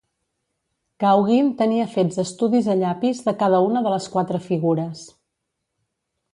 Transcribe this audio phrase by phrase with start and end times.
[1.03, 5.07] Gauguin tenia fets estudis a llapis de cada una de les quatre figures.